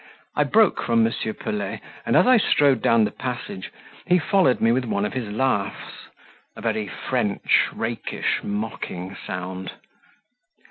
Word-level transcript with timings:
I 0.35 0.45
broke 0.45 0.81
from 0.81 1.05
M. 1.05 1.13
Pelet, 1.35 1.79
and 2.07 2.15
as 2.15 2.25
I 2.25 2.37
strode 2.37 2.81
down 2.81 3.03
the 3.05 3.11
passage 3.11 3.71
he 4.07 4.17
followed 4.17 4.59
me 4.59 4.71
with 4.71 4.85
one 4.85 5.05
of 5.05 5.13
his 5.13 5.29
laughs 5.31 6.07
a 6.55 6.61
very 6.61 6.87
French, 6.87 7.67
rakish, 7.71 8.39
mocking 8.41 9.15
sound. 9.27 9.73